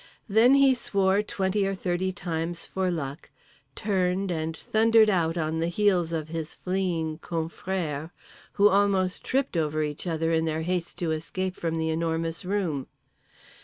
Then 0.27 0.55
he 0.55 0.73
swore 0.73 1.21
twenty 1.21 1.67
or 1.67 1.75
thirty 1.75 2.11
times 2.11 2.65
for 2.65 2.89
luck, 2.89 3.29
turned, 3.75 4.31
and 4.31 4.57
thundered 4.57 5.11
out 5.11 5.37
on 5.37 5.59
the 5.59 5.67
heels 5.67 6.11
of 6.11 6.29
his 6.29 6.55
fleeing 6.55 7.19
confrères 7.19 8.09
who 8.53 8.67
almost 8.67 9.23
tripped 9.23 9.55
over 9.55 9.83
each 9.83 10.07
other 10.07 10.31
in 10.31 10.45
their 10.45 10.63
haste 10.63 10.97
to 10.97 11.11
escape 11.11 11.55
from 11.55 11.75
The 11.75 11.91
Enormous 11.91 12.43
Room. 12.43 12.87